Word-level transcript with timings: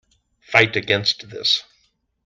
Fight 0.39 0.75
against 0.75 1.29
this. 1.29 1.61